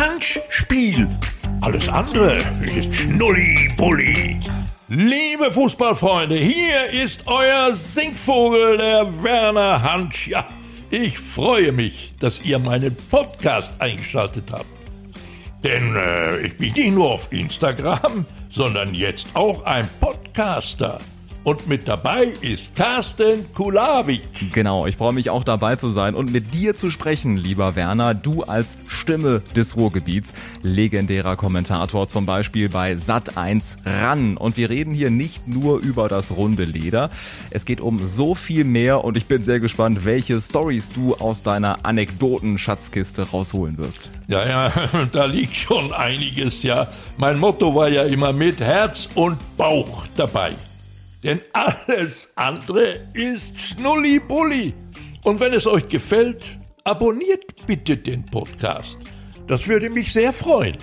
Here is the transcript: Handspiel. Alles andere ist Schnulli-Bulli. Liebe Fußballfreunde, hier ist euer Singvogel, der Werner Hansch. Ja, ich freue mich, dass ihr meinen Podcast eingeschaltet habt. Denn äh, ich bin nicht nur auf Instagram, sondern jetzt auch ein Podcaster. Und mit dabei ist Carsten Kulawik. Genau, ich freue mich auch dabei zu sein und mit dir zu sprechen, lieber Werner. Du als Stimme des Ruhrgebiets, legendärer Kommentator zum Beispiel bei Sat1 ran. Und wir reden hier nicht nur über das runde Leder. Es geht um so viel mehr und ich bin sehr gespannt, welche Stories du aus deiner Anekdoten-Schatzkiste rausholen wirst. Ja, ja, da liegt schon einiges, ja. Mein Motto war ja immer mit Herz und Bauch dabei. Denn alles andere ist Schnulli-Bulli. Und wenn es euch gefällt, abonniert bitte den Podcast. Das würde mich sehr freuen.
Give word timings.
Handspiel. 0.00 1.06
Alles 1.60 1.86
andere 1.90 2.38
ist 2.74 2.94
Schnulli-Bulli. 2.94 4.40
Liebe 4.88 5.52
Fußballfreunde, 5.52 6.36
hier 6.36 6.88
ist 6.88 7.26
euer 7.26 7.74
Singvogel, 7.74 8.78
der 8.78 9.22
Werner 9.22 9.82
Hansch. 9.82 10.28
Ja, 10.28 10.48
ich 10.88 11.18
freue 11.18 11.72
mich, 11.72 12.14
dass 12.18 12.40
ihr 12.40 12.58
meinen 12.58 12.96
Podcast 13.10 13.78
eingeschaltet 13.78 14.50
habt. 14.50 14.64
Denn 15.62 15.94
äh, 15.94 16.46
ich 16.46 16.56
bin 16.56 16.72
nicht 16.72 16.94
nur 16.94 17.10
auf 17.10 17.30
Instagram, 17.30 18.24
sondern 18.50 18.94
jetzt 18.94 19.26
auch 19.34 19.64
ein 19.66 19.86
Podcaster. 20.00 20.98
Und 21.42 21.66
mit 21.66 21.88
dabei 21.88 22.24
ist 22.42 22.76
Carsten 22.76 23.50
Kulawik. 23.54 24.20
Genau, 24.52 24.84
ich 24.86 24.98
freue 24.98 25.14
mich 25.14 25.30
auch 25.30 25.42
dabei 25.42 25.76
zu 25.76 25.88
sein 25.88 26.14
und 26.14 26.30
mit 26.30 26.52
dir 26.52 26.74
zu 26.74 26.90
sprechen, 26.90 27.38
lieber 27.38 27.74
Werner. 27.76 28.12
Du 28.12 28.42
als 28.42 28.76
Stimme 28.86 29.40
des 29.56 29.74
Ruhrgebiets, 29.74 30.34
legendärer 30.60 31.36
Kommentator 31.36 32.08
zum 32.08 32.26
Beispiel 32.26 32.68
bei 32.68 32.92
Sat1 32.92 33.78
ran. 33.86 34.36
Und 34.36 34.58
wir 34.58 34.68
reden 34.68 34.92
hier 34.92 35.10
nicht 35.10 35.48
nur 35.48 35.78
über 35.78 36.08
das 36.08 36.30
runde 36.30 36.64
Leder. 36.64 37.08
Es 37.48 37.64
geht 37.64 37.80
um 37.80 38.06
so 38.06 38.34
viel 38.34 38.64
mehr 38.64 39.02
und 39.02 39.16
ich 39.16 39.24
bin 39.24 39.42
sehr 39.42 39.60
gespannt, 39.60 40.04
welche 40.04 40.42
Stories 40.42 40.90
du 40.92 41.14
aus 41.14 41.42
deiner 41.42 41.86
Anekdoten-Schatzkiste 41.86 43.30
rausholen 43.30 43.78
wirst. 43.78 44.10
Ja, 44.28 44.46
ja, 44.46 44.72
da 45.12 45.24
liegt 45.24 45.56
schon 45.56 45.90
einiges, 45.94 46.62
ja. 46.62 46.88
Mein 47.16 47.38
Motto 47.38 47.74
war 47.74 47.88
ja 47.88 48.02
immer 48.02 48.34
mit 48.34 48.60
Herz 48.60 49.08
und 49.14 49.38
Bauch 49.56 50.06
dabei. 50.16 50.52
Denn 51.22 51.40
alles 51.52 52.32
andere 52.36 53.08
ist 53.12 53.58
Schnulli-Bulli. 53.58 54.74
Und 55.22 55.40
wenn 55.40 55.52
es 55.52 55.66
euch 55.66 55.86
gefällt, 55.88 56.58
abonniert 56.84 57.66
bitte 57.66 57.96
den 57.96 58.24
Podcast. 58.26 58.98
Das 59.46 59.66
würde 59.66 59.90
mich 59.90 60.12
sehr 60.12 60.32
freuen. 60.32 60.76